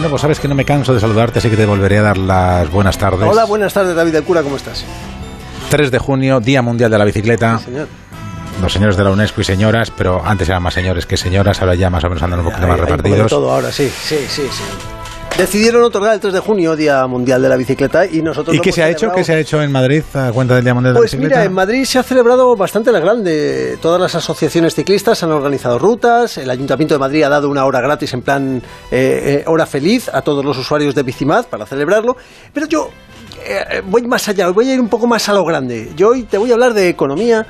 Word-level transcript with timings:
Bueno, 0.00 0.12
pues 0.12 0.22
sabes 0.22 0.40
que 0.40 0.48
no 0.48 0.54
me 0.54 0.64
canso 0.64 0.94
de 0.94 1.00
saludarte, 1.00 1.40
así 1.40 1.50
que 1.50 1.58
te 1.58 1.66
volveré 1.66 1.98
a 1.98 2.02
dar 2.02 2.16
las 2.16 2.70
buenas 2.70 2.96
tardes. 2.96 3.28
Hola, 3.28 3.44
buenas 3.44 3.74
tardes, 3.74 3.94
David 3.94 4.12
del 4.12 4.24
Cura, 4.24 4.42
¿cómo 4.42 4.56
estás? 4.56 4.82
3 5.68 5.90
de 5.90 5.98
junio, 5.98 6.40
Día 6.40 6.62
Mundial 6.62 6.90
de 6.90 6.96
la 6.96 7.04
Bicicleta. 7.04 7.58
Sí, 7.58 7.66
señor. 7.66 7.86
Los 8.62 8.72
señores 8.72 8.96
de 8.96 9.04
la 9.04 9.10
UNESCO 9.10 9.42
y 9.42 9.44
señoras, 9.44 9.90
pero 9.90 10.22
antes 10.24 10.48
eran 10.48 10.62
más 10.62 10.72
señores 10.72 11.04
que 11.04 11.18
señoras, 11.18 11.60
ahora 11.60 11.74
ya 11.74 11.90
más 11.90 12.02
o 12.02 12.08
menos 12.08 12.22
andan 12.22 12.38
un 12.38 12.46
poquito 12.46 12.66
más 12.66 12.76
hay 12.76 12.80
repartidos. 12.80 13.28
todo 13.28 13.52
ahora, 13.52 13.70
sí, 13.70 13.90
sí, 13.90 14.24
sí, 14.26 14.48
sí. 14.50 14.62
Decidieron 15.40 15.82
otorgar 15.82 16.12
el 16.12 16.20
3 16.20 16.34
de 16.34 16.40
junio, 16.40 16.76
Día 16.76 17.06
Mundial 17.06 17.40
de 17.40 17.48
la 17.48 17.56
Bicicleta, 17.56 18.04
y 18.04 18.20
nosotros 18.20 18.52
¿Y 18.52 18.58
lo 18.58 18.62
qué 18.62 18.68
hemos 18.68 18.74
se 18.74 18.82
ha 18.82 18.90
hecho? 18.90 19.10
¿Qué 19.10 19.24
se 19.24 19.32
ha 19.32 19.38
hecho 19.38 19.62
en 19.62 19.72
Madrid 19.72 20.02
a 20.12 20.32
cuenta 20.32 20.54
del 20.54 20.64
Día 20.64 20.74
Mundial 20.74 20.92
de 20.92 21.00
Pues 21.00 21.14
la 21.14 21.16
Bicicleta? 21.16 21.40
mira, 21.40 21.46
en 21.46 21.54
Madrid 21.54 21.84
se 21.86 21.98
ha 21.98 22.02
celebrado 22.02 22.54
bastante 22.56 22.92
la 22.92 23.00
grande. 23.00 23.78
Todas 23.80 23.98
las 23.98 24.14
asociaciones 24.14 24.74
ciclistas 24.74 25.22
han 25.22 25.32
organizado 25.32 25.78
rutas. 25.78 26.36
El 26.36 26.50
Ayuntamiento 26.50 26.94
de 26.94 26.98
Madrid 26.98 27.22
ha 27.22 27.30
dado 27.30 27.48
una 27.48 27.64
hora 27.64 27.80
gratis 27.80 28.12
en 28.12 28.20
plan 28.20 28.62
eh, 28.90 29.40
eh, 29.40 29.44
hora 29.46 29.64
feliz 29.64 30.10
a 30.12 30.20
todos 30.20 30.44
los 30.44 30.58
usuarios 30.58 30.94
de 30.94 31.04
Bicimad 31.04 31.46
para 31.46 31.64
celebrarlo. 31.64 32.18
Pero 32.52 32.66
yo 32.66 32.90
eh, 33.42 33.80
voy 33.86 34.02
más 34.02 34.28
allá, 34.28 34.50
voy 34.50 34.68
a 34.68 34.74
ir 34.74 34.80
un 34.80 34.90
poco 34.90 35.06
más 35.06 35.26
a 35.30 35.32
lo 35.32 35.42
grande. 35.46 35.90
Yo 35.96 36.08
hoy 36.08 36.24
te 36.24 36.36
voy 36.36 36.50
a 36.50 36.52
hablar 36.52 36.74
de 36.74 36.90
economía 36.90 37.46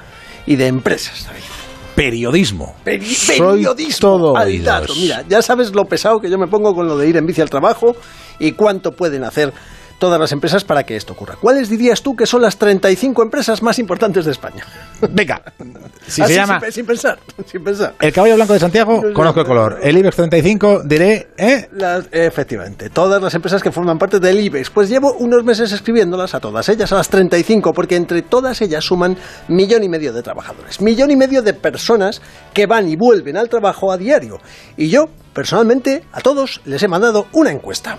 y 0.46 0.54
de 0.54 0.68
empresas. 0.68 1.26
David. 1.26 1.59
Periodismo. 2.00 2.74
Peri- 2.82 3.14
Soy 3.14 3.38
periodismo 3.38 3.98
todo 4.00 4.36
al 4.36 4.46
oídos. 4.48 4.64
dato. 4.64 4.94
Mira, 4.94 5.22
ya 5.28 5.42
sabes 5.42 5.74
lo 5.74 5.84
pesado 5.84 6.18
que 6.18 6.30
yo 6.30 6.38
me 6.38 6.46
pongo 6.46 6.74
con 6.74 6.88
lo 6.88 6.96
de 6.96 7.06
ir 7.08 7.16
en 7.18 7.26
bici 7.26 7.42
al 7.42 7.50
trabajo 7.50 7.94
y 8.38 8.52
cuánto 8.52 8.92
pueden 8.92 9.22
hacer 9.24 9.52
todas 10.00 10.18
las 10.18 10.32
empresas 10.32 10.64
para 10.64 10.82
que 10.82 10.96
esto 10.96 11.12
ocurra. 11.12 11.36
¿Cuáles 11.40 11.68
dirías 11.70 12.02
tú 12.02 12.16
que 12.16 12.26
son 12.26 12.42
las 12.42 12.56
35 12.56 13.22
empresas 13.22 13.62
más 13.62 13.78
importantes 13.78 14.24
de 14.24 14.32
España? 14.32 14.64
Venga, 15.12 15.40
si 16.08 16.22
Así, 16.22 16.32
se 16.32 16.40
llama 16.40 16.58
sin, 16.62 16.72
sin 16.72 16.86
pensar, 16.86 17.18
sin 17.46 17.62
pensar. 17.62 17.94
El 18.00 18.12
Caballo 18.12 18.34
Blanco 18.34 18.54
de 18.54 18.58
Santiago, 18.58 19.00
No, 19.04 19.12
conozco 19.14 19.40
el 19.42 19.46
color. 19.46 19.78
El 19.82 19.96
IBEX 19.98 20.16
35, 20.16 20.82
diré, 20.84 21.28
¿eh? 21.36 21.68
Las- 21.72 22.08
efectivamente, 22.10 22.90
todas 22.90 23.22
las 23.22 23.32
empresas 23.34 23.62
que 23.62 23.70
forman 23.70 23.98
parte 23.98 24.18
del 24.18 24.40
IBEX. 24.40 24.70
Pues 24.70 24.88
llevo 24.88 25.12
unos 25.18 25.44
meses 25.44 25.70
escribiéndolas 25.70 26.34
a 26.34 26.40
todas 26.40 26.68
ellas, 26.70 26.90
a 26.92 26.96
las 26.96 27.08
35, 27.08 27.72
porque 27.72 27.96
entre 27.96 28.22
todas 28.22 28.60
ellas 28.62 28.82
suman 28.84 29.16
millón 29.48 29.84
y 29.84 29.88
medio 29.88 30.12
de 30.12 30.22
trabajadores, 30.22 30.80
millón 30.80 31.10
y 31.10 31.16
medio 31.16 31.42
de 31.42 31.52
personas 31.54 32.22
que 32.54 32.66
van 32.66 32.88
y 32.88 32.96
vuelven 32.96 33.36
al 33.36 33.48
trabajo 33.50 33.92
a 33.92 33.98
diario. 33.98 34.38
Y 34.78 34.88
yo, 34.88 35.04
personalmente, 35.34 36.04
a 36.12 36.20
todos 36.22 36.62
les 36.64 36.82
he 36.82 36.88
mandado 36.88 37.26
una 37.32 37.50
encuesta. 37.52 37.98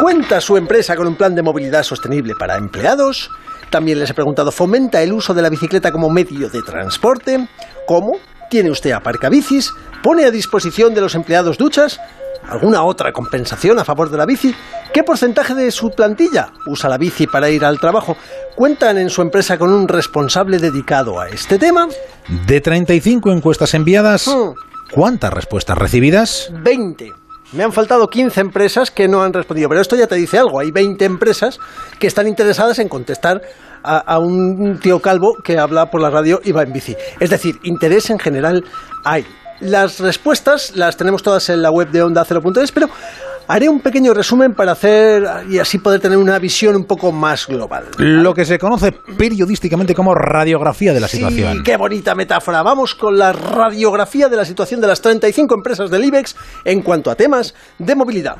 ¿Cuenta 0.00 0.40
su 0.40 0.56
empresa 0.56 0.96
con 0.96 1.06
un 1.06 1.16
plan 1.16 1.34
de 1.34 1.42
movilidad 1.42 1.82
sostenible 1.82 2.34
para 2.34 2.56
empleados? 2.56 3.30
También 3.70 3.98
les 3.98 4.10
he 4.10 4.14
preguntado, 4.14 4.50
¿fomenta 4.50 5.02
el 5.02 5.12
uso 5.12 5.34
de 5.34 5.42
la 5.42 5.50
bicicleta 5.50 5.92
como 5.92 6.08
medio 6.08 6.48
de 6.48 6.62
transporte? 6.62 7.48
¿Cómo? 7.86 8.12
¿Tiene 8.48 8.70
usted 8.70 8.92
aparcabicis? 8.92 9.72
¿Pone 10.02 10.24
a 10.24 10.30
disposición 10.30 10.94
de 10.94 11.02
los 11.02 11.14
empleados 11.14 11.58
duchas? 11.58 12.00
¿Alguna 12.48 12.82
otra 12.82 13.12
compensación 13.12 13.78
a 13.78 13.84
favor 13.84 14.10
de 14.10 14.16
la 14.16 14.24
bici? 14.24 14.54
¿Qué 14.92 15.02
porcentaje 15.04 15.54
de 15.54 15.70
su 15.70 15.90
plantilla 15.90 16.52
usa 16.66 16.88
la 16.88 16.96
bici 16.96 17.26
para 17.26 17.50
ir 17.50 17.64
al 17.64 17.78
trabajo? 17.78 18.16
¿Cuentan 18.56 18.96
en 18.98 19.10
su 19.10 19.20
empresa 19.22 19.58
con 19.58 19.70
un 19.72 19.86
responsable 19.86 20.58
dedicado 20.58 21.20
a 21.20 21.28
este 21.28 21.58
tema? 21.58 21.86
De 22.46 22.60
35 22.60 23.30
encuestas 23.30 23.74
enviadas, 23.74 24.26
Hmm. 24.26 24.54
¿cuántas 24.92 25.32
respuestas 25.32 25.76
recibidas? 25.76 26.50
20. 26.64 27.12
Me 27.52 27.64
han 27.64 27.72
faltado 27.72 28.06
15 28.08 28.40
empresas 28.40 28.90
que 28.92 29.08
no 29.08 29.22
han 29.22 29.32
respondido, 29.32 29.68
pero 29.68 29.80
esto 29.80 29.96
ya 29.96 30.06
te 30.06 30.14
dice 30.14 30.38
algo. 30.38 30.60
Hay 30.60 30.70
20 30.70 31.04
empresas 31.04 31.58
que 31.98 32.06
están 32.06 32.28
interesadas 32.28 32.78
en 32.78 32.88
contestar 32.88 33.42
a, 33.82 34.18
un 34.18 34.78
tío 34.78 35.00
calvo 35.00 35.36
que 35.42 35.58
habla 35.58 35.86
por 35.86 36.00
la 36.00 36.10
radio 36.10 36.40
y 36.44 36.52
va 36.52 36.62
en 36.62 36.72
bici. 36.72 36.94
Es 37.18 37.30
decir, 37.30 37.58
interés 37.64 38.10
en 38.10 38.18
general 38.18 38.64
hay. 39.04 39.26
Las 39.60 39.98
respuestas 40.00 40.76
las 40.76 40.96
tenemos 40.96 41.22
todas 41.22 41.48
en 41.50 41.60
la 41.60 41.70
web 41.70 41.90
de 41.90 42.02
Onda 42.02 42.24
0.es, 42.24 42.72
pero 42.72 42.88
haré 43.50 43.68
un 43.68 43.80
pequeño 43.80 44.14
resumen 44.14 44.54
para 44.54 44.72
hacer 44.72 45.24
y 45.50 45.58
así 45.58 45.78
poder 45.78 46.00
tener 46.00 46.16
una 46.16 46.38
visión 46.38 46.76
un 46.76 46.84
poco 46.84 47.10
más 47.10 47.48
global. 47.48 47.86
Lo 47.98 48.32
que 48.32 48.44
se 48.44 48.58
conoce 48.58 48.92
periodísticamente 48.92 49.92
como 49.92 50.14
radiografía 50.14 50.94
de 50.94 51.00
la 51.00 51.08
situación. 51.08 51.56
Sí, 51.56 51.62
qué 51.64 51.76
bonita 51.76 52.14
metáfora. 52.14 52.62
Vamos 52.62 52.94
con 52.94 53.18
la 53.18 53.32
radiografía 53.32 54.28
de 54.28 54.36
la 54.36 54.44
situación 54.44 54.80
de 54.80 54.86
las 54.86 55.02
35 55.02 55.52
empresas 55.52 55.90
del 55.90 56.04
IBEX 56.04 56.36
en 56.64 56.82
cuanto 56.82 57.10
a 57.10 57.16
temas 57.16 57.52
de 57.78 57.96
movilidad. 57.96 58.36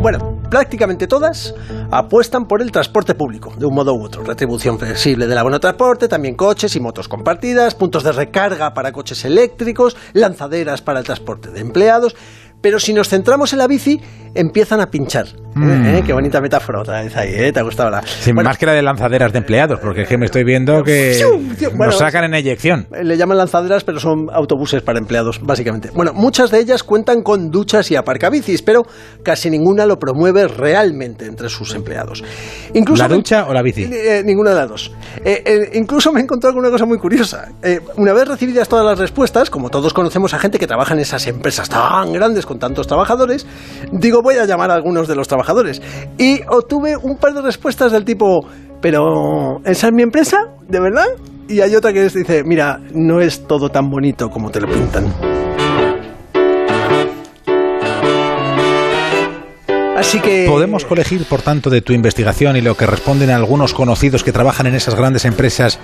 Bueno, 0.00 0.42
prácticamente 0.50 1.06
todas 1.06 1.54
apuestan 1.90 2.44
por 2.44 2.60
el 2.60 2.70
transporte 2.70 3.14
público, 3.14 3.54
de 3.56 3.64
un 3.64 3.74
modo 3.74 3.94
u 3.94 4.04
otro. 4.04 4.22
Retribución 4.22 4.78
flexible 4.78 5.26
del 5.26 5.38
abono 5.38 5.56
de 5.56 5.60
transporte, 5.60 6.08
también 6.08 6.34
coches 6.34 6.76
y 6.76 6.80
motos 6.80 7.08
compartidas, 7.08 7.74
puntos 7.74 8.02
de 8.04 8.12
recarga 8.12 8.74
para 8.74 8.92
coches 8.92 9.24
eléctricos, 9.24 9.96
lanzaderas 10.12 10.82
para 10.82 10.98
el 10.98 11.06
transporte 11.06 11.50
de 11.50 11.60
empleados. 11.60 12.14
Pero 12.64 12.80
si 12.80 12.94
nos 12.94 13.10
centramos 13.10 13.52
en 13.52 13.58
la 13.58 13.66
bici, 13.66 14.00
empiezan 14.34 14.80
a 14.80 14.90
pinchar. 14.90 15.26
¿Eh? 15.56 15.98
¿Eh? 15.98 16.02
Qué 16.04 16.12
bonita 16.12 16.40
metáfora 16.40 16.80
otra 16.80 17.02
vez 17.02 17.16
ahí, 17.16 17.32
¿eh? 17.34 17.52
¿Te 17.52 17.60
ha 17.60 17.62
gustado 17.62 17.90
la...? 17.90 18.02
Sin 18.02 18.34
Bueno, 18.34 18.50
más 18.50 18.58
que 18.58 18.66
la 18.66 18.72
de 18.72 18.82
lanzaderas 18.82 19.32
de 19.32 19.38
empleados, 19.38 19.78
porque 19.80 20.02
es 20.02 20.08
que 20.08 20.18
me 20.18 20.26
estoy 20.26 20.42
viendo 20.44 20.82
que 20.82 21.16
Bueno, 21.76 21.86
nos 21.86 21.98
sacan 21.98 22.24
en 22.24 22.34
eyección. 22.34 22.88
Le 23.02 23.16
llaman 23.16 23.38
lanzaderas, 23.38 23.84
pero 23.84 24.00
son 24.00 24.26
autobuses 24.32 24.82
para 24.82 24.98
empleados, 24.98 25.40
básicamente. 25.42 25.90
Bueno, 25.94 26.12
muchas 26.12 26.50
de 26.50 26.58
ellas 26.58 26.82
cuentan 26.82 27.22
con 27.22 27.50
duchas 27.50 27.90
y 27.90 27.96
aparcabicis, 27.96 28.62
pero 28.62 28.82
casi 29.22 29.48
ninguna 29.50 29.86
lo 29.86 29.96
promueve 29.98 30.48
realmente 30.48 31.26
entre 31.26 31.48
sus 31.48 31.74
empleados. 31.74 32.24
Incluso 32.72 33.02
¿La 33.04 33.08
me- 33.08 33.14
ducha 33.14 33.46
o 33.46 33.52
la 33.54 33.62
bici? 33.62 33.84
Eh, 33.84 34.22
ninguna 34.24 34.50
de 34.50 34.56
las 34.56 34.68
dos. 34.68 34.92
Eh, 35.24 35.42
eh, 35.46 35.70
incluso 35.74 36.12
me 36.12 36.20
he 36.20 36.22
encontrado 36.24 36.54
con 36.54 36.62
una 36.64 36.70
cosa 36.70 36.84
muy 36.86 36.98
curiosa. 36.98 37.48
Eh, 37.62 37.80
una 37.96 38.12
vez 38.12 38.26
recibidas 38.26 38.68
todas 38.68 38.84
las 38.84 38.98
respuestas, 38.98 39.50
como 39.50 39.70
todos 39.70 39.94
conocemos 39.94 40.34
a 40.34 40.38
gente 40.38 40.58
que 40.58 40.66
trabaja 40.66 40.94
en 40.94 41.00
esas 41.00 41.26
empresas 41.28 41.68
tan 41.68 42.12
grandes 42.12 42.44
con 42.44 42.58
tantos 42.58 42.86
trabajadores, 42.88 43.46
digo, 43.92 44.20
voy 44.22 44.36
a 44.36 44.46
llamar 44.46 44.70
a 44.70 44.74
algunos 44.74 45.06
de 45.06 45.14
los 45.14 45.28
trabajadores. 45.28 45.43
Y 46.18 46.40
obtuve 46.48 46.96
un 46.96 47.16
par 47.16 47.34
de 47.34 47.42
respuestas 47.42 47.92
del 47.92 48.04
tipo, 48.04 48.46
pero 48.80 49.60
¿esa 49.64 49.88
es 49.88 49.92
mi 49.92 50.02
empresa? 50.02 50.38
¿De 50.68 50.80
verdad? 50.80 51.06
Y 51.48 51.60
hay 51.60 51.74
otra 51.74 51.92
que 51.92 52.02
dice, 52.04 52.42
mira, 52.44 52.80
no 52.92 53.20
es 53.20 53.46
todo 53.46 53.68
tan 53.68 53.90
bonito 53.90 54.30
como 54.30 54.50
te 54.50 54.60
lo 54.60 54.68
pintan. 54.68 55.12
Así 59.96 60.20
que... 60.20 60.46
¿Podemos 60.48 60.84
colegir, 60.84 61.24
por 61.24 61.40
tanto, 61.40 61.70
de 61.70 61.80
tu 61.80 61.92
investigación 61.92 62.56
y 62.56 62.60
lo 62.60 62.76
que 62.76 62.84
responden 62.84 63.30
algunos 63.30 63.72
conocidos 63.72 64.24
que 64.24 64.32
trabajan 64.32 64.66
en 64.66 64.74
esas 64.74 64.94
grandes 64.94 65.24
empresas 65.24 65.78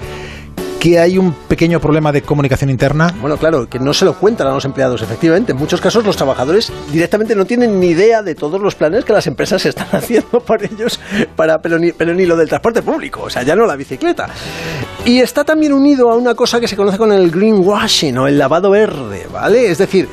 que 0.80 0.98
hay 0.98 1.18
un 1.18 1.34
pequeño 1.34 1.78
problema 1.78 2.10
de 2.10 2.22
comunicación 2.22 2.70
interna? 2.70 3.14
Bueno, 3.20 3.36
claro, 3.36 3.68
que 3.68 3.78
no 3.78 3.92
se 3.92 4.06
lo 4.06 4.14
cuentan 4.14 4.46
a 4.46 4.54
los 4.54 4.64
empleados, 4.64 5.02
efectivamente. 5.02 5.52
En 5.52 5.58
muchos 5.58 5.78
casos 5.78 6.04
los 6.06 6.16
trabajadores 6.16 6.72
directamente 6.90 7.36
no 7.36 7.44
tienen 7.44 7.78
ni 7.78 7.88
idea 7.88 8.22
de 8.22 8.34
todos 8.34 8.58
los 8.58 8.74
planes 8.74 9.04
que 9.04 9.12
las 9.12 9.26
empresas 9.26 9.64
están 9.66 9.88
haciendo 9.92 10.40
por 10.40 10.64
ellos, 10.64 10.98
para, 11.36 11.60
pero, 11.60 11.78
ni, 11.78 11.92
pero 11.92 12.14
ni 12.14 12.24
lo 12.24 12.34
del 12.34 12.48
transporte 12.48 12.80
público, 12.80 13.24
o 13.24 13.30
sea, 13.30 13.42
ya 13.42 13.54
no 13.54 13.66
la 13.66 13.76
bicicleta. 13.76 14.30
Y 15.04 15.20
está 15.20 15.44
también 15.44 15.74
unido 15.74 16.10
a 16.10 16.16
una 16.16 16.34
cosa 16.34 16.58
que 16.58 16.66
se 16.66 16.76
conoce 16.76 16.96
con 16.96 17.12
el 17.12 17.30
greenwashing 17.30 18.16
o 18.16 18.26
el 18.26 18.38
lavado 18.38 18.70
verde, 18.70 19.26
¿vale? 19.30 19.70
Es 19.70 19.76
decir, 19.76 20.08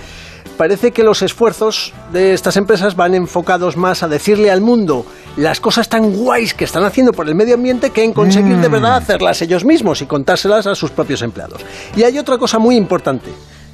parece 0.57 0.91
que 0.91 1.03
los 1.03 1.21
esfuerzos 1.21 1.93
de 2.11 2.33
estas 2.33 2.57
empresas 2.57 2.95
van 2.95 3.13
enfocados 3.15 3.77
más 3.77 4.03
a 4.03 4.07
decirle 4.07 4.51
al 4.51 4.61
mundo 4.61 5.05
las 5.37 5.59
cosas 5.61 5.87
tan 5.87 6.13
guays 6.13 6.53
que 6.53 6.65
están 6.65 6.83
haciendo 6.83 7.13
por 7.13 7.27
el 7.27 7.35
medio 7.35 7.55
ambiente 7.55 7.91
que 7.91 8.03
en 8.03 8.11
conseguir 8.13 8.57
de 8.57 8.67
verdad 8.67 8.95
hacerlas 8.97 9.41
ellos 9.41 9.63
mismos 9.63 10.01
y 10.01 10.05
contárselas 10.07 10.65
a 10.67 10.75
sus 10.75 10.89
propios 10.91 11.21
empleados. 11.21 11.61
Y 11.95 12.03
hay 12.03 12.17
otra 12.17 12.37
cosa 12.37 12.57
muy 12.59 12.75
importante. 12.75 13.29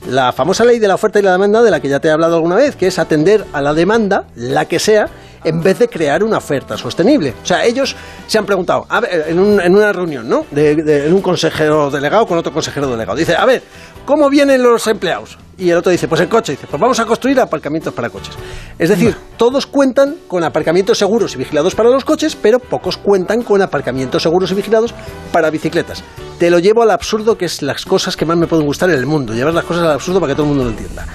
La 0.09 0.33
famosa 0.33 0.65
ley 0.65 0.79
de 0.79 0.87
la 0.89 0.95
oferta 0.95 1.19
y 1.19 1.21
la 1.21 1.31
demanda, 1.31 1.63
de 1.63 1.71
la 1.71 1.79
que 1.79 1.87
ya 1.87 2.01
te 2.01 2.09
he 2.09 2.11
hablado 2.11 2.35
alguna 2.35 2.55
vez, 2.57 2.75
que 2.75 2.87
es 2.87 2.99
atender 2.99 3.45
a 3.53 3.61
la 3.61 3.73
demanda, 3.73 4.25
la 4.35 4.65
que 4.65 4.77
sea, 4.77 5.07
en 5.45 5.63
vez 5.63 5.79
de 5.79 5.87
crear 5.87 6.23
una 6.25 6.39
oferta 6.39 6.77
sostenible. 6.77 7.33
O 7.41 7.45
sea, 7.45 7.63
ellos 7.63 7.95
se 8.27 8.37
han 8.37 8.45
preguntado, 8.45 8.85
a 8.89 8.99
ver, 8.99 9.27
en, 9.29 9.39
un- 9.39 9.61
en 9.61 9.73
una 9.73 9.93
reunión, 9.93 10.27
¿no? 10.27 10.45
De, 10.51 10.75
de- 10.75 11.07
en 11.07 11.13
un 11.13 11.21
consejero 11.21 11.89
delegado 11.89 12.27
con 12.27 12.37
otro 12.37 12.51
consejero 12.51 12.89
delegado. 12.91 13.17
Dice, 13.17 13.37
a 13.37 13.45
ver, 13.45 13.63
¿cómo 14.05 14.29
vienen 14.29 14.61
los 14.61 14.85
empleados? 14.87 15.37
Y 15.57 15.69
el 15.69 15.77
otro 15.77 15.91
dice, 15.91 16.07
pues 16.07 16.19
en 16.21 16.27
coche. 16.29 16.53
Dice, 16.53 16.65
pues 16.67 16.79
vamos 16.81 16.99
a 16.99 17.05
construir 17.05 17.39
aparcamientos 17.39 17.93
para 17.93 18.09
coches. 18.09 18.33
Es 18.79 18.89
decir, 18.89 19.15
todos 19.37 19.67
cuentan 19.67 20.15
con 20.27 20.43
aparcamientos 20.43 20.97
seguros 20.97 21.35
y 21.35 21.37
vigilados 21.37 21.75
para 21.75 21.89
los 21.89 22.03
coches, 22.03 22.35
pero 22.35 22.57
pocos 22.59 22.97
cuentan 22.97 23.43
con 23.43 23.61
aparcamientos 23.61 24.23
seguros 24.23 24.51
y 24.51 24.55
vigilados 24.55 24.93
para 25.31 25.49
bicicletas. 25.51 26.03
Te 26.39 26.49
lo 26.49 26.57
llevo 26.59 26.81
al 26.81 26.89
absurdo, 26.91 27.37
que 27.37 27.45
es 27.45 27.61
las 27.61 27.85
cosas 27.85 28.17
que 28.17 28.25
más 28.25 28.35
me 28.35 28.47
pueden 28.47 28.65
gustar 28.65 28.89
en 28.89 28.97
el 28.97 29.05
mundo. 29.05 29.33
Llevar 29.33 29.53
las 29.53 29.63
cosas 29.65 29.83
al 29.83 29.91
absurdo 29.91 30.19
para 30.19 30.31
que 30.31 30.35
todo 30.35 30.47
el 30.47 30.49
mundo 30.49 30.63
lo 30.65 30.71
entienda. 30.71 31.05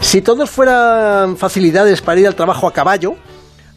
Si 0.00 0.20
todos 0.20 0.50
fueran 0.50 1.36
facilidades 1.38 2.02
para 2.02 2.20
ir 2.20 2.26
al 2.26 2.34
trabajo 2.34 2.66
a 2.68 2.72
caballo, 2.72 3.14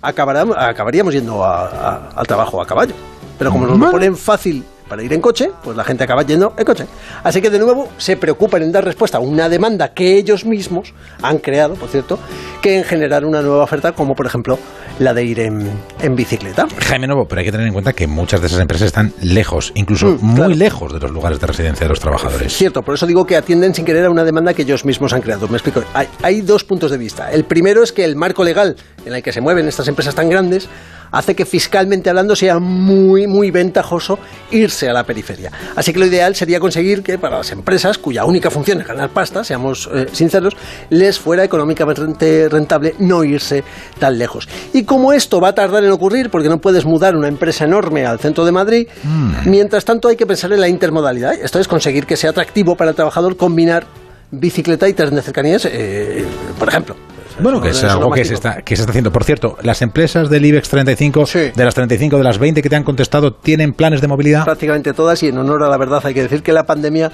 acabaríamos 0.01 1.13
yendo 1.13 1.43
a- 1.43 1.67
a- 1.67 2.09
al 2.15 2.27
trabajo 2.27 2.61
a 2.61 2.65
caballo. 2.65 2.93
Pero 3.37 3.51
como 3.51 3.65
nos 3.65 3.77
lo 3.79 3.91
ponen 3.91 4.15
fácil 4.17 4.63
para 4.93 5.01
ir 5.01 5.11
en 5.11 5.21
coche, 5.21 5.49
pues 5.63 5.75
la 5.75 5.83
gente 5.83 6.03
acaba 6.03 6.21
yendo 6.21 6.53
en 6.55 6.65
coche. 6.65 6.85
Así 7.23 7.41
que 7.41 7.49
de 7.49 7.57
nuevo 7.57 7.89
se 7.97 8.15
preocupan 8.15 8.61
en 8.61 8.71
dar 8.71 8.85
respuesta 8.85 9.17
a 9.17 9.21
una 9.21 9.49
demanda 9.49 9.91
que 9.91 10.19
ellos 10.19 10.45
mismos 10.45 10.93
han 11.19 11.39
creado, 11.39 11.73
por 11.73 11.89
cierto, 11.89 12.19
que 12.61 12.77
en 12.77 12.83
generar 12.83 13.25
una 13.25 13.41
nueva 13.41 13.63
oferta 13.63 13.93
como 13.93 14.13
por 14.13 14.27
ejemplo 14.27 14.59
la 14.99 15.15
de 15.15 15.23
ir 15.23 15.39
en, 15.39 16.15
bicicleta. 16.15 16.67
Jaime 16.77 17.07
Novo, 17.07 17.25
pero 17.27 17.39
hay 17.39 17.45
que 17.45 17.51
tener 17.51 17.65
en 17.65 17.73
cuenta 17.73 17.93
que 17.93 18.05
muchas 18.05 18.39
de 18.39 18.45
esas 18.45 18.59
empresas 18.59 18.85
están 18.85 19.11
lejos, 19.19 19.71
incluso 19.73 20.09
mm, 20.09 20.23
muy 20.23 20.53
lejos 20.53 20.93
de 20.93 20.99
los 20.99 21.09
lugares 21.09 21.39
de 21.39 21.47
residencia 21.47 21.85
de 21.85 21.89
los 21.89 21.99
trabajadores. 21.99 22.53
Cierto, 22.55 22.83
por 22.83 22.93
eso 22.93 23.07
digo 23.07 23.25
que 23.25 23.35
atienden 23.35 23.73
sin 23.73 23.85
querer 23.85 24.05
a 24.05 24.11
una 24.11 24.23
demanda 24.23 24.53
que 24.53 24.61
ellos 24.61 24.85
mismos 24.85 25.11
han 25.13 25.21
creado. 25.21 25.47
Me 25.47 25.55
explico. 25.55 25.81
Hay, 25.95 26.07
hay 26.21 26.41
dos 26.41 26.63
puntos 26.65 26.91
de 26.91 26.99
vista. 26.99 27.31
El 27.31 27.45
primero 27.45 27.81
es 27.81 27.91
que 27.91 28.05
el 28.05 28.15
marco 28.15 28.43
legal 28.43 28.75
en 29.03 29.13
el 29.13 29.23
que 29.23 29.31
se 29.31 29.41
mueven 29.41 29.67
estas 29.67 29.87
empresas 29.87 30.13
tan 30.13 30.29
grandes 30.29 30.69
hace 31.13 31.35
que 31.35 31.45
fiscalmente 31.45 32.09
hablando 32.09 32.35
sea 32.35 32.59
muy, 32.59 33.27
muy 33.27 33.51
ventajoso 33.51 34.19
irse 34.51 34.89
a 34.89 34.93
la 34.93 35.05
periferia. 35.05 35.51
Así 35.75 35.93
que 35.93 35.99
lo 35.99 36.07
ideal 36.07 36.35
sería 36.35 36.59
conseguir 36.59 37.03
que 37.03 37.17
para 37.17 37.37
las 37.37 37.51
empresas 37.51 37.97
cuya 37.97 38.25
única 38.25 38.49
función 38.49 38.81
es 38.81 38.87
ganar 38.87 39.11
pasta, 39.11 39.43
seamos 39.43 39.89
eh, 39.93 40.07
sinceros, 40.11 40.55
les 40.89 41.19
fuera 41.19 41.43
económicamente 41.43 42.49
rentable 42.49 42.95
no 42.99 43.23
irse 43.23 43.63
tan 43.99 44.17
lejos. 44.17 44.49
Y 44.73 44.83
como 44.83 45.13
esto 45.13 45.39
va 45.39 45.49
a 45.49 45.55
tardar 45.55 45.83
en 45.83 45.91
ocurrir, 45.91 46.29
porque 46.29 46.49
no 46.49 46.57
puedes 46.57 46.83
mudar 46.83 47.15
una 47.15 47.27
empresa 47.27 47.65
enorme 47.65 48.05
al 48.05 48.19
centro 48.19 48.43
de 48.43 48.51
Madrid, 48.51 48.87
mm. 49.03 49.49
mientras 49.49 49.85
tanto 49.85 50.07
hay 50.07 50.15
que 50.15 50.25
pensar 50.25 50.51
en 50.51 50.61
la 50.61 50.67
intermodalidad. 50.67 51.33
Esto 51.33 51.59
es 51.59 51.67
conseguir 51.67 52.05
que 52.07 52.17
sea 52.17 52.31
atractivo 52.31 52.75
para 52.75 52.89
el 52.89 52.95
trabajador 52.95 53.37
combinar 53.37 53.85
bicicleta 54.31 54.89
y 54.89 54.93
tren 54.93 55.13
de 55.13 55.21
cercanías, 55.21 55.65
eh, 55.65 56.25
por 56.57 56.67
ejemplo. 56.67 56.95
Bueno, 57.39 57.61
que 57.61 57.69
es 57.69 57.83
algo 57.83 58.11
que 58.11 58.25
se, 58.25 58.33
está, 58.33 58.61
que 58.61 58.75
se 58.75 58.83
está 58.83 58.91
haciendo. 58.91 59.11
Por 59.11 59.23
cierto, 59.23 59.57
las 59.61 59.81
empresas 59.81 60.29
del 60.29 60.45
IBEX 60.45 60.69
35, 60.69 61.25
de 61.55 61.63
las 61.63 61.73
35, 61.73 62.17
de 62.17 62.23
las 62.23 62.37
20 62.37 62.61
que 62.61 62.69
te 62.69 62.75
han 62.75 62.83
contestado, 62.83 63.33
¿tienen 63.33 63.73
planes 63.73 64.01
de 64.01 64.07
movilidad? 64.07 64.43
Prácticamente 64.43 64.93
todas 64.93 65.21
y 65.23 65.27
en 65.27 65.37
honor 65.37 65.63
a 65.63 65.69
la 65.69 65.77
verdad 65.77 66.01
hay 66.03 66.13
que 66.13 66.23
decir 66.23 66.43
que 66.43 66.53
la 66.53 66.65
pandemia 66.65 67.11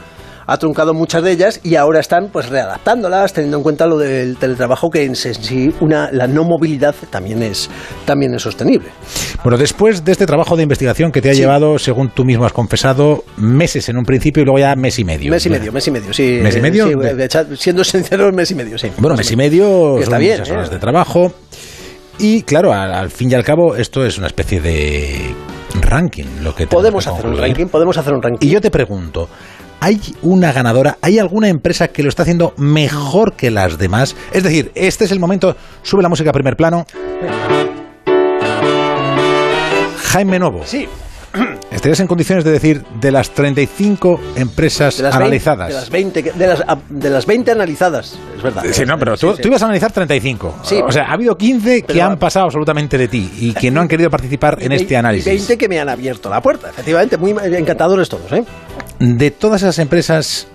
ha 0.49 0.57
truncado 0.57 0.95
muchas 0.95 1.21
de 1.21 1.31
ellas 1.31 1.61
y 1.63 1.75
ahora 1.75 1.99
están 1.99 2.29
pues 2.31 2.49
readaptándolas, 2.49 3.33
teniendo 3.33 3.57
en 3.57 3.63
cuenta 3.63 3.85
lo 3.85 3.99
del 3.99 4.35
teletrabajo, 4.37 4.89
que 4.89 5.03
en 5.03 5.15
sí 5.15 5.71
una, 5.79 6.11
la 6.11 6.25
no 6.25 6.43
movilidad 6.43 6.95
también 7.11 7.43
es, 7.43 7.69
también 8.05 8.33
es 8.33 8.41
sostenible. 8.41 8.89
Bueno, 9.43 9.59
después 9.59 10.03
de 10.03 10.11
este 10.11 10.25
trabajo 10.25 10.57
de 10.57 10.63
investigación 10.63 11.11
que 11.11 11.21
te 11.21 11.29
ha 11.29 11.33
llevado, 11.33 11.77
según 11.77 12.09
tú 12.09 12.25
mismo 12.25 12.45
has 12.45 12.53
confesado, 12.53 13.23
meses 13.37 13.89
en 13.89 13.97
un 13.97 14.05
principio 14.05 14.41
y 14.41 14.45
luego 14.45 14.57
ya 14.57 14.75
mes 14.75 14.97
y 14.97 15.05
medio. 15.05 15.29
Mes 15.29 15.45
y 15.45 15.49
medio, 15.51 15.71
mes 15.71 15.87
y 15.87 15.91
medio, 15.91 16.13
sí. 16.13 16.39
¿Mes 16.41 16.55
y 16.55 16.61
medio? 16.61 16.89
siendo 17.55 17.83
sincero, 17.83 18.31
mes 18.31 18.49
y 18.49 18.55
medio, 18.55 18.77
sí. 18.77 18.91
Bueno, 18.97 19.15
mes 19.15 19.31
y 19.31 19.35
medio, 19.35 19.99
está 19.99 20.17
bien, 20.17 20.39
muchas 20.39 20.51
horas 20.51 20.69
¿eh? 20.69 20.73
de 20.73 20.79
trabajo. 20.79 21.31
Y 22.17 22.41
claro, 22.41 22.73
al, 22.73 23.11
fin 23.11 23.31
y 23.31 23.35
al 23.35 23.43
cabo, 23.43 23.75
esto 23.75 24.03
es 24.03 24.17
una 24.17 24.27
especie 24.27 24.59
de 24.59 25.33
ranking. 25.79 26.25
Lo 26.41 26.55
que 26.55 26.67
podemos 26.67 27.05
hacer 27.07 27.27
un 27.27 27.37
ranking, 27.37 27.67
podemos 27.67 27.97
hacer 27.97 28.13
un 28.13 28.21
ranking. 28.21 28.45
Y 28.45 28.51
yo 28.51 28.59
te 28.59 28.71
pregunto, 28.71 29.29
¿Hay 29.81 30.01
una 30.21 30.51
ganadora? 30.51 30.97
¿Hay 31.01 31.19
alguna 31.19 31.47
empresa 31.47 31.87
que 31.87 32.03
lo 32.03 32.09
está 32.09 32.23
haciendo 32.23 32.53
mejor 32.57 33.33
que 33.33 33.49
las 33.49 33.77
demás? 33.77 34.15
Es 34.33 34.43
decir, 34.43 34.71
este 34.75 35.05
es 35.05 35.11
el 35.11 35.19
momento, 35.19 35.55
sube 35.83 36.03
la 36.03 36.09
música 36.09 36.31
a 36.31 36.33
primer 36.33 36.57
plano. 36.57 36.85
Jaime 40.03 40.39
Novo. 40.39 40.63
Sí. 40.65 40.87
¿Estarías 41.71 41.99
en 41.99 42.07
condiciones 42.07 42.43
de 42.43 42.51
decir 42.51 42.83
de 42.99 43.11
las 43.11 43.29
35 43.29 44.19
empresas 44.35 44.99
analizadas? 44.99 45.69
de, 45.69 45.73
las 45.75 45.89
20, 45.89 46.21
de, 46.23 46.47
las, 46.47 46.63
de 46.89 47.09
las 47.09 47.25
20 47.25 47.51
analizadas, 47.51 48.17
es 48.35 48.41
verdad. 48.41 48.63
Sí, 48.71 48.83
no, 48.85 48.97
pero 48.97 49.15
tú, 49.15 49.35
ibas 49.43 49.61
a 49.61 49.65
analizar 49.65 49.91
35. 49.91 50.55
Sí. 50.63 50.81
O 50.83 50.91
sea, 50.91 51.03
ha 51.03 51.13
habido 51.13 51.37
15 51.37 51.83
que 51.83 52.01
han 52.01 52.17
pasado 52.17 52.45
absolutamente 52.45 52.97
de 52.97 53.07
ti 53.07 53.31
y 53.39 53.53
que 53.53 53.69
no 53.69 53.81
han 53.81 53.87
querido 53.87 54.09
participar 54.09 54.57
en 54.61 54.71
este 54.71 54.97
análisis. 54.97 55.25
20 55.25 55.57
que 55.57 55.69
me 55.69 55.79
han 55.79 55.87
abierto 55.87 56.29
la 56.29 56.41
puerta, 56.41 56.69
efectivamente, 56.69 57.17
muy 57.17 57.31
encantadores 57.31 58.09
todos. 58.09 58.31
¿eh? 58.31 58.43
De 58.99 59.31
todas 59.31 59.61
esas 59.61 59.79
empresas, 59.79 60.47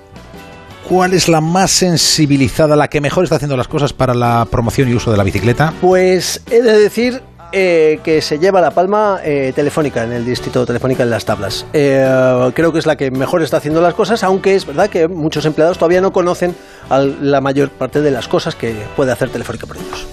¿Cuál 0.88 1.14
es 1.14 1.30
la 1.30 1.40
más 1.40 1.70
sensibilizada, 1.70 2.76
la 2.76 2.88
que 2.88 3.00
mejor 3.00 3.24
está 3.24 3.36
haciendo 3.36 3.56
las 3.56 3.68
cosas 3.68 3.94
para 3.94 4.12
la 4.12 4.46
promoción 4.50 4.86
y 4.90 4.94
uso 4.94 5.10
de 5.10 5.16
la 5.16 5.24
bicicleta? 5.24 5.72
Pues 5.80 6.42
he 6.50 6.60
de 6.60 6.78
decir 6.78 7.22
eh, 7.52 8.00
que 8.04 8.20
se 8.20 8.38
lleva 8.38 8.60
la 8.60 8.70
palma 8.70 9.20
eh, 9.24 9.52
Telefónica 9.56 10.04
en 10.04 10.12
el 10.12 10.26
distrito 10.26 10.66
Telefónica 10.66 11.02
en 11.02 11.08
las 11.08 11.24
tablas. 11.24 11.64
Eh, 11.72 12.50
creo 12.54 12.70
que 12.70 12.80
es 12.80 12.86
la 12.86 12.96
que 12.96 13.10
mejor 13.10 13.42
está 13.42 13.56
haciendo 13.56 13.80
las 13.80 13.94
cosas, 13.94 14.22
aunque 14.24 14.54
es 14.54 14.66
verdad 14.66 14.90
que 14.90 15.08
muchos 15.08 15.46
empleados 15.46 15.78
todavía 15.78 16.02
no 16.02 16.12
conocen 16.12 16.54
la 16.90 17.40
mayor 17.40 17.70
parte 17.70 18.02
de 18.02 18.10
las 18.10 18.28
cosas 18.28 18.54
que 18.54 18.74
puede 18.94 19.10
hacer 19.10 19.30
Telefónica 19.30 19.66
por 19.66 19.78
ellos. 19.78 20.06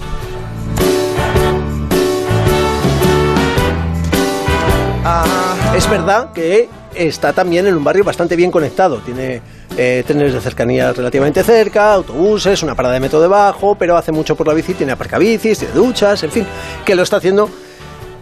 Es 5.76 5.90
verdad 5.90 6.32
que 6.32 6.68
está 6.94 7.32
también 7.32 7.66
en 7.66 7.76
un 7.76 7.84
barrio 7.84 8.04
bastante 8.04 8.36
bien 8.36 8.50
conectado. 8.50 8.98
Tiene 8.98 9.40
eh, 9.76 10.04
trenes 10.06 10.32
de 10.32 10.40
cercanía 10.40 10.92
relativamente 10.92 11.42
cerca, 11.42 11.94
autobuses, 11.94 12.62
una 12.62 12.74
parada 12.74 12.94
de 12.94 13.00
metro 13.00 13.20
debajo, 13.20 13.74
pero 13.74 13.96
hace 13.96 14.12
mucho 14.12 14.36
por 14.36 14.46
la 14.46 14.54
bici, 14.54 14.74
tiene 14.74 14.92
aparcabicis, 14.92 15.58
tiene 15.58 15.74
duchas, 15.74 16.22
en 16.22 16.30
fin, 16.30 16.46
que 16.84 16.94
lo 16.94 17.02
está 17.02 17.16
haciendo 17.16 17.48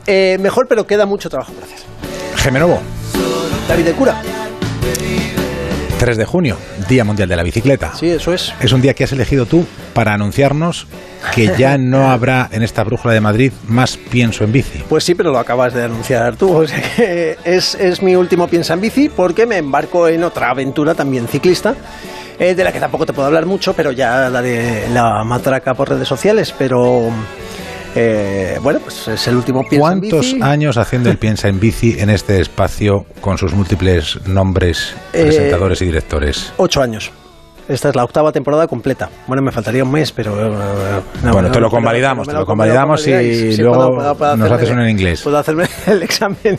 eh, 0.06 0.38
mejor, 0.40 0.67
pero 0.69 0.87
queda 0.87 1.06
mucho 1.06 1.28
trabajo 1.28 1.52
por 1.52 1.64
hacer. 1.64 1.78
Gemenovo. 2.37 2.81
David 3.69 3.84
de 3.84 3.93
Cura. 3.93 4.22
3 6.00 6.17
de 6.17 6.25
junio, 6.25 6.56
Día 6.88 7.05
Mundial 7.05 7.29
de 7.29 7.37
la 7.37 7.43
Bicicleta. 7.43 7.93
Sí, 7.94 8.08
eso 8.08 8.32
es. 8.32 8.55
Es 8.58 8.73
un 8.73 8.81
día 8.81 8.94
que 8.94 9.05
has 9.05 9.12
elegido 9.12 9.44
tú 9.44 9.67
para 9.93 10.14
anunciarnos 10.14 10.87
que 11.35 11.52
ya 11.58 11.76
no 11.79 12.11
habrá 12.11 12.49
en 12.52 12.62
esta 12.62 12.82
brújula 12.85 13.12
de 13.12 13.20
Madrid 13.20 13.52
más 13.69 13.99
pienso 13.99 14.43
en 14.44 14.50
bici. 14.50 14.82
Pues 14.88 15.05
sí, 15.05 15.14
pero 15.14 15.31
lo 15.31 15.38
acabas 15.38 15.75
de 15.75 15.85
anunciar 15.85 16.37
tú. 16.37 16.56
O 16.61 16.67
sea 16.67 16.81
que 16.97 17.37
es, 17.44 17.75
es 17.75 18.02
mi 18.02 18.17
último 18.17 18.49
pienso 18.49 18.73
en 18.73 18.81
bici 18.81 19.11
porque 19.11 19.44
me 19.44 19.58
embarco 19.58 20.08
en 20.08 20.25
otra 20.25 20.49
aventura 20.49 20.94
también 20.94 21.29
ciclista. 21.29 21.75
Eh, 22.38 22.55
de 22.55 22.64
la 22.64 22.73
que 22.73 22.81
tampoco 22.81 23.05
te 23.05 23.12
puedo 23.12 23.26
hablar 23.26 23.44
mucho, 23.44 23.75
pero 23.75 23.93
ya 23.93 24.31
daré 24.31 24.88
la 24.88 25.23
matraca 25.25 25.75
por 25.75 25.91
redes 25.91 26.08
sociales. 26.08 26.55
Pero 26.56 27.11
eh, 27.94 28.58
bueno, 28.62 28.81
pues 28.81 29.08
es 29.08 29.26
el 29.28 29.37
último 29.37 29.62
Piensa 29.69 29.92
en 29.92 30.00
Bici. 30.00 30.10
¿Cuántos 30.10 30.42
años 30.42 30.76
haciendo 30.76 31.10
el 31.10 31.19
Piensa 31.19 31.48
en 31.48 31.58
Bici 31.58 31.96
en 31.98 32.10
este 32.10 32.40
espacio 32.40 33.04
con 33.20 33.38
sus 33.38 33.52
múltiples 33.54 34.19
nombres, 34.26 34.94
eh, 35.12 35.25
presentadores 35.25 35.82
y 35.82 35.87
directores? 35.87 36.52
Ocho 36.56 36.82
años. 36.82 37.10
Esta 37.69 37.88
es 37.88 37.94
la 37.94 38.02
octava 38.02 38.32
temporada 38.32 38.66
completa. 38.66 39.08
Bueno, 39.28 39.42
me 39.42 39.52
faltaría 39.52 39.84
un 39.84 39.92
mes, 39.92 40.10
pero... 40.10 40.34
Eh, 40.34 41.00
bueno, 41.31 41.52
te 41.52 41.60
lo 41.60 41.70
convalidamos, 41.70 42.26
te 42.26 42.34
lo 42.34 42.44
convalidamos 42.44 43.06
y 43.06 43.56
luego 43.58 43.96
nos 44.37 44.50
haces 44.50 44.70
uno 44.70 44.82
en 44.82 44.90
inglés. 44.90 45.22
Puedo 45.22 45.38
hacerme 45.38 45.66
el 45.87 46.02
examen. 46.02 46.58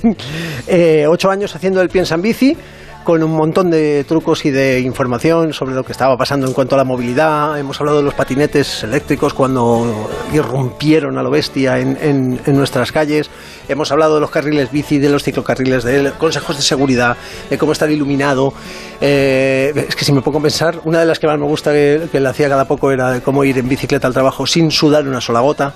ocho 1.09 1.29
años 1.29 1.53
haciendo 1.55 1.81
el 1.81 1.89
Piensa 1.89 2.15
en 2.15 2.21
Bici 2.21 2.57
con 3.03 3.23
un 3.23 3.31
montón 3.31 3.71
de 3.71 4.03
trucos 4.03 4.45
y 4.45 4.51
de 4.51 4.79
información 4.79 5.53
sobre 5.53 5.73
lo 5.73 5.83
que 5.83 5.91
estaba 5.91 6.17
pasando 6.17 6.47
en 6.47 6.53
cuanto 6.53 6.75
a 6.75 6.77
la 6.77 6.83
movilidad. 6.83 7.57
Hemos 7.57 7.79
hablado 7.79 7.97
de 7.97 8.03
los 8.03 8.13
patinetes 8.13 8.83
eléctricos 8.83 9.33
cuando 9.33 10.09
irrumpieron 10.33 11.17
a 11.17 11.23
lo 11.23 11.29
bestia 11.29 11.79
en, 11.79 12.39
nuestras 12.47 12.91
calles. 12.91 13.29
Hemos 13.67 13.91
hablado 13.91 14.15
de 14.15 14.21
los 14.21 14.29
carriles 14.29 14.71
bici, 14.71 14.99
de 14.99 15.09
los 15.09 15.23
ciclocarriles, 15.23 15.83
de 15.83 16.11
consejos 16.17 16.57
de 16.57 16.61
seguridad, 16.61 17.17
de 17.49 17.57
cómo 17.57 17.71
estar 17.71 17.89
iluminado. 17.89 18.53
Eh, 18.99 19.85
es 19.87 19.95
que 19.95 20.05
si 20.05 20.11
me 20.11 20.21
pongo 20.21 20.41
pensar, 20.41 20.79
una 20.83 20.99
de 20.99 21.05
las 21.05 21.19
que 21.19 21.27
más 21.27 21.39
me 21.39 21.45
gusta 21.45 21.71
que, 21.71 22.07
que 22.11 22.19
le 22.19 22.29
hacía 22.29 22.49
cada 22.49 22.65
poco 22.65 22.91
era 22.91 23.11
de 23.11 23.21
cómo 23.21 23.43
ir 23.43 23.57
en 23.57 23.67
bicicleta 23.67 24.07
al 24.07 24.13
trabajo 24.13 24.45
sin 24.45 24.69
sudar 24.71 25.07
una 25.07 25.21
sola 25.21 25.39
gota 25.39 25.73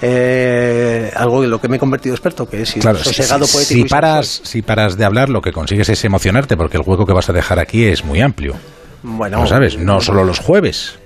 eh, 0.00 1.10
algo 1.14 1.44
en 1.44 1.50
lo 1.50 1.60
que 1.60 1.68
me 1.68 1.76
he 1.76 1.78
convertido 1.78 2.14
experto, 2.14 2.46
que 2.48 2.62
es 2.62 2.74
claro, 2.74 2.98
sosegado 2.98 3.46
si, 3.46 3.52
poético. 3.52 3.82
Si 3.82 3.88
paras, 3.88 4.40
si 4.44 4.62
paras 4.62 4.96
de 4.96 5.04
hablar, 5.04 5.28
lo 5.28 5.40
que 5.40 5.52
consigues 5.52 5.88
es 5.88 6.04
emocionarte, 6.04 6.56
porque 6.56 6.76
el 6.76 6.82
hueco 6.86 7.04
que 7.04 7.12
vas 7.12 7.28
a 7.28 7.32
dejar 7.32 7.58
aquí 7.58 7.84
es 7.84 8.04
muy 8.04 8.20
amplio. 8.20 8.54
Bueno, 9.02 9.46
sabes, 9.46 9.78
no 9.78 10.00
solo 10.00 10.24
los 10.24 10.38
jueves. 10.38 10.98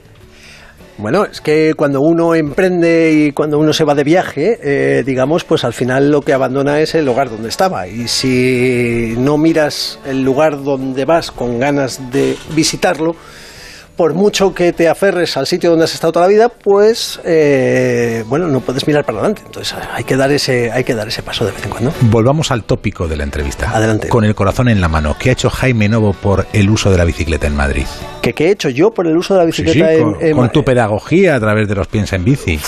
Bueno, 0.99 1.25
es 1.25 1.40
que 1.40 1.75
cuando 1.75 2.00
uno 2.00 2.34
emprende 2.34 3.11
y 3.12 3.32
cuando 3.32 3.58
uno 3.58 3.72
se 3.72 3.84
va 3.84 3.94
de 3.94 4.04
viaje, 4.04 4.58
eh, 4.62 5.02
digamos, 5.04 5.42
pues 5.44 5.64
al 5.64 5.72
final 5.72 6.11
lo 6.11 6.20
que 6.20 6.32
abandona 6.32 6.80
es 6.80 6.94
el 6.94 7.06
lugar 7.06 7.30
donde 7.30 7.49
estaba. 7.49 7.88
Y 7.88 8.08
si 8.08 9.14
no 9.18 9.38
miras 9.38 9.99
el 10.06 10.22
lugar 10.22 10.62
donde 10.62 11.04
vas 11.04 11.30
con 11.32 11.58
ganas 11.58 12.12
de 12.12 12.37
visitarlo, 12.54 13.16
por 13.96 14.14
mucho 14.14 14.54
que 14.54 14.72
te 14.72 14.88
aferres 14.88 15.37
al 15.37 15.46
sitio 15.46 15.70
donde 15.70 15.84
has 15.84 15.94
estado 15.94 16.12
toda 16.12 16.26
la 16.26 16.32
vida, 16.32 16.49
pues 16.49 17.20
eh, 17.25 18.25
bueno, 18.26 18.49
no 18.49 18.61
puedes 18.61 18.87
mirar 18.87 19.04
para 19.04 19.18
adelante. 19.18 19.42
Entonces 19.44 19.75
hay 19.92 20.04
que 20.04 20.16
dar 20.16 20.30
ese, 20.32 20.70
hay 20.72 20.84
que 20.84 20.94
dar 20.94 21.08
ese 21.08 21.22
paso 21.22 21.44
de 21.44 21.52
vez 21.52 21.64
en 21.64 21.70
cuando. 21.70 21.92
Volvamos 22.02 22.50
al 22.50 22.64
tópico 22.64 23.06
de 23.08 23.16
la 23.16 23.25
entrevista. 23.25 23.70
Adelante. 23.70 24.08
Con 24.08 24.25
el 24.25 24.34
corazón 24.34 24.68
en 24.68 24.80
la 24.80 24.88
mano, 24.88 25.16
¿qué 25.18 25.30
ha 25.30 25.32
hecho 25.32 25.50
Jaime 25.50 25.88
Novo 25.88 26.12
por 26.14 26.46
el 26.52 26.70
uso 26.70 26.90
de 26.90 26.99
la 26.99 27.04
bicicleta 27.04 27.46
en 27.46 27.54
Madrid? 27.56 27.84
¿Qué, 28.22 28.32
¿Qué 28.32 28.46
he 28.49 28.50
hecho 28.52 28.68
yo 28.68 28.90
por 28.92 29.06
el 29.06 29.16
uso 29.16 29.34
de 29.34 29.44
la 29.46 29.52
Sí, 29.52 29.62
bicicleta 29.62 29.90
sí, 29.90 29.96
en- 30.00 30.12
con, 30.12 30.25
en- 30.25 30.37
con 30.37 30.50
tu 30.50 30.64
pedagogía 30.64 31.34
a 31.37 31.40
través 31.40 31.68
de 31.68 31.75
los 31.75 31.87
piensa 31.88 32.16
en 32.16 32.25
bici. 32.25 32.58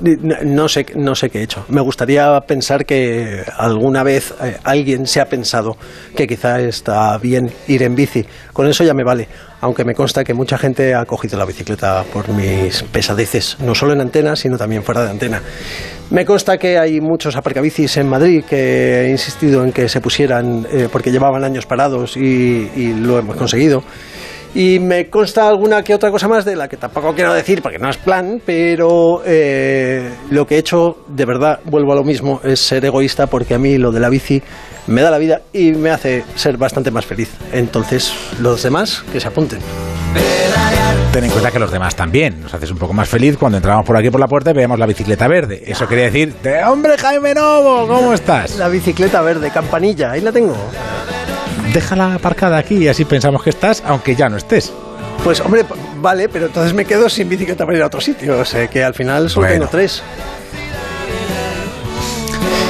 No, 0.00 0.36
no 0.44 0.68
sé, 0.68 0.86
no 0.94 1.14
sé 1.14 1.28
qué 1.30 1.40
he 1.40 1.42
hecho. 1.42 1.64
Me 1.68 1.80
gustaría 1.80 2.40
pensar 2.42 2.86
que 2.86 3.42
alguna 3.58 4.02
vez 4.02 4.32
eh, 4.42 4.56
alguien 4.64 5.06
se 5.06 5.20
ha 5.20 5.26
pensado 5.26 5.76
que 6.16 6.26
quizá 6.26 6.60
está 6.60 7.18
bien 7.18 7.50
ir 7.68 7.82
en 7.82 7.94
bici. 7.94 8.24
Con 8.52 8.66
eso 8.68 8.84
ya 8.84 8.94
me 8.94 9.04
vale. 9.04 9.28
Aunque 9.62 9.84
me 9.84 9.94
consta 9.94 10.24
que 10.24 10.34
mucha 10.34 10.58
gente 10.58 10.92
ha 10.92 11.04
cogido 11.04 11.38
la 11.38 11.44
bicicleta 11.44 12.04
por 12.12 12.28
mis 12.30 12.82
pesadeces, 12.82 13.56
no 13.60 13.76
solo 13.76 13.92
en 13.92 14.00
antena, 14.00 14.34
sino 14.34 14.58
también 14.58 14.82
fuera 14.82 15.04
de 15.04 15.10
antena. 15.10 15.40
Me 16.10 16.24
consta 16.24 16.58
que 16.58 16.78
hay 16.78 17.00
muchos 17.00 17.36
aparcabicis 17.36 17.96
en 17.96 18.08
Madrid 18.08 18.42
que 18.44 19.02
he 19.04 19.10
insistido 19.10 19.62
en 19.62 19.70
que 19.70 19.88
se 19.88 20.00
pusieran 20.00 20.66
eh, 20.68 20.88
porque 20.90 21.12
llevaban 21.12 21.44
años 21.44 21.64
parados 21.64 22.16
y, 22.16 22.92
lo 22.94 23.20
hemos 23.20 23.36
conseguido. 23.36 23.84
Y 24.52 24.80
me 24.80 25.08
consta 25.08 25.48
alguna 25.48 25.84
que 25.84 25.94
otra 25.94 26.10
cosa 26.10 26.26
más 26.26 26.44
de 26.44 26.56
la 26.56 26.66
que 26.66 26.76
tampoco 26.76 27.14
quiero 27.14 27.32
decir 27.32 27.62
porque 27.62 27.78
no 27.78 27.88
es 27.88 27.98
plan, 27.98 28.42
pero 28.44 29.22
eh, 29.24 30.10
lo 30.30 30.44
que 30.44 30.56
he 30.56 30.58
hecho, 30.58 31.04
de 31.06 31.24
verdad, 31.24 31.60
vuelvo 31.66 31.92
a 31.92 31.94
lo 31.94 32.02
mismo, 32.02 32.40
es 32.42 32.58
ser 32.58 32.84
egoísta 32.84 33.28
porque 33.28 33.54
a 33.54 33.58
mí 33.58 33.78
lo 33.78 33.92
de 33.92 34.00
la 34.00 34.08
bici 34.08 34.42
me 34.86 35.00
da 35.02 35.10
la 35.10 35.18
vida 35.18 35.42
y 35.52 35.72
me 35.72 35.90
hace 35.90 36.24
ser 36.34 36.56
bastante 36.56 36.90
más 36.90 37.06
feliz. 37.06 37.30
Entonces, 37.52 38.12
los 38.40 38.62
demás, 38.62 39.02
que 39.12 39.20
se 39.20 39.28
apunten. 39.28 39.60
Ten 41.12 41.24
en 41.24 41.30
cuenta 41.30 41.50
que 41.50 41.58
los 41.58 41.70
demás 41.70 41.94
también. 41.94 42.40
Nos 42.40 42.54
haces 42.54 42.70
un 42.70 42.78
poco 42.78 42.92
más 42.94 43.08
feliz 43.08 43.36
cuando 43.36 43.58
entramos 43.58 43.84
por 43.84 43.96
aquí 43.96 44.10
por 44.10 44.20
la 44.20 44.28
puerta 44.28 44.50
y 44.50 44.54
veamos 44.54 44.78
la 44.78 44.86
bicicleta 44.86 45.28
verde. 45.28 45.62
Eso 45.66 45.86
quería 45.86 46.04
decir, 46.06 46.34
de 46.42 46.64
hombre 46.64 46.96
Jaime 46.98 47.34
Novo, 47.34 47.86
¿cómo 47.86 48.14
estás? 48.14 48.56
La 48.56 48.68
bicicleta 48.68 49.20
verde, 49.20 49.50
campanilla, 49.50 50.10
ahí 50.12 50.20
la 50.22 50.32
tengo. 50.32 50.56
Déjala 51.74 52.14
aparcada 52.14 52.56
aquí 52.58 52.76
y 52.76 52.88
así 52.88 53.04
pensamos 53.04 53.42
que 53.42 53.50
estás, 53.50 53.82
aunque 53.86 54.14
ya 54.16 54.28
no 54.28 54.36
estés. 54.38 54.72
Pues 55.22 55.40
hombre, 55.40 55.64
vale, 56.00 56.28
pero 56.28 56.46
entonces 56.46 56.74
me 56.74 56.84
quedo 56.84 57.08
sin 57.08 57.28
bicicleta 57.28 57.64
para 57.64 57.76
ir 57.78 57.82
a 57.82 57.86
otro 57.86 58.00
sitio. 58.00 58.38
O 58.40 58.44
sea, 58.44 58.66
que 58.68 58.82
al 58.82 58.94
final 58.94 59.28
solo 59.30 59.46
Bueno. 59.46 59.60
tengo 59.66 59.70
tres. 59.70 60.02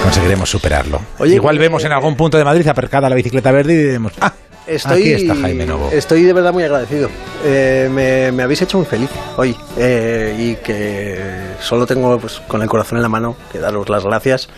Conseguiremos 0.03 0.51
superarlo. 0.51 1.01
Oye, 1.19 1.35
Igual 1.35 1.57
eh, 1.57 1.61
vemos 1.61 1.85
en 1.85 1.93
algún 1.93 2.17
punto 2.17 2.39
de 2.39 2.45
Madrid 2.45 2.67
aparcada 2.67 3.09
la 3.09 3.15
bicicleta 3.15 3.53
verde 3.53 3.75
y 3.75 3.77
diremos, 3.77 4.13
ah, 4.21 4.33
Estoy, 4.67 5.15
aquí 5.15 5.23
está 5.23 5.35
Jaime 5.35 5.67
Novo. 5.67 5.91
Estoy 5.93 6.23
de 6.23 6.33
verdad 6.33 6.53
muy 6.53 6.63
agradecido. 6.63 7.11
Eh, 7.45 7.89
me, 7.93 8.31
me 8.33 8.43
habéis 8.45 8.63
hecho 8.63 8.79
muy 8.79 8.87
feliz 8.87 9.11
hoy 9.37 9.57
eh, 9.77 10.37
y 10.39 10.55
que 10.65 11.19
solo 11.61 11.87
tengo 11.87 12.19
pues, 12.19 12.41
con 12.47 12.63
el 12.63 12.69
corazón 12.69 12.99
en 12.99 13.03
la 13.03 13.09
mano 13.09 13.37
que 13.51 13.59
daros 13.59 13.89
las 13.89 14.05
gracias 14.05 14.49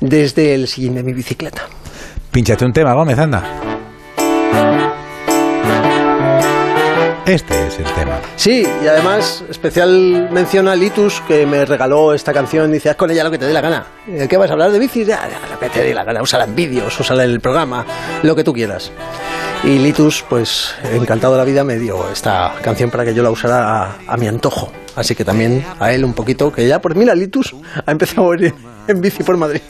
desde 0.00 0.54
el 0.54 0.68
sillín 0.68 0.94
de 0.96 1.02
mi 1.02 1.12
bicicleta. 1.12 1.62
Pínchate 2.30 2.64
un 2.64 2.72
tema, 2.72 2.92
Gómez, 2.94 3.18
anda. 3.18 3.73
Este 7.26 7.66
es 7.66 7.78
el 7.78 7.86
tema. 7.94 8.20
Sí, 8.36 8.66
y 8.82 8.86
además 8.86 9.44
especial 9.48 10.28
mención 10.30 10.68
a 10.68 10.76
Litus 10.76 11.22
que 11.26 11.46
me 11.46 11.64
regaló 11.64 12.12
esta 12.12 12.34
canción. 12.34 12.70
Dice, 12.70 12.90
haz 12.90 12.96
con 12.96 13.10
ella 13.10 13.24
lo 13.24 13.30
que 13.30 13.38
te 13.38 13.46
dé 13.46 13.52
la 13.54 13.62
gana. 13.62 13.86
¿De 14.06 14.28
qué 14.28 14.36
vas 14.36 14.50
a 14.50 14.52
hablar 14.52 14.70
de 14.70 14.78
bicis? 14.78 15.06
Ya, 15.06 15.26
lo 15.50 15.58
que 15.58 15.70
te 15.70 15.82
dé 15.82 15.94
la 15.94 16.04
gana. 16.04 16.20
Úsala 16.20 16.44
en 16.44 16.54
vídeos, 16.54 17.00
úsala 17.00 17.24
en 17.24 17.30
el 17.30 17.40
programa, 17.40 17.86
lo 18.22 18.36
que 18.36 18.44
tú 18.44 18.52
quieras. 18.52 18.92
Y 19.62 19.78
Litus, 19.78 20.22
pues 20.28 20.74
encantado 20.92 21.32
de 21.32 21.38
la 21.38 21.44
vida, 21.44 21.64
me 21.64 21.78
dio 21.78 22.10
esta 22.10 22.56
canción 22.62 22.90
para 22.90 23.06
que 23.06 23.14
yo 23.14 23.22
la 23.22 23.30
usara 23.30 23.84
a, 23.84 23.96
a 24.06 24.16
mi 24.18 24.28
antojo. 24.28 24.70
Así 24.94 25.14
que 25.14 25.24
también 25.24 25.64
a 25.80 25.92
él 25.92 26.04
un 26.04 26.12
poquito, 26.12 26.52
que 26.52 26.68
ya, 26.68 26.78
pues 26.82 26.94
mira, 26.94 27.14
Litus 27.14 27.56
ha 27.86 27.90
empezado 27.90 28.32
a 28.32 28.34
ir 28.34 28.54
en 28.86 29.00
bici 29.00 29.22
por 29.22 29.38
Madrid. 29.38 29.62